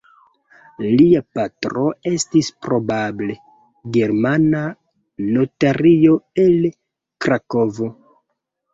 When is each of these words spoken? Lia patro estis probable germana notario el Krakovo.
Lia 1.01 1.19
patro 1.37 1.83
estis 2.13 2.49
probable 2.67 3.37
germana 3.99 4.65
notario 5.37 6.19
el 6.49 6.61
Krakovo. 7.25 7.97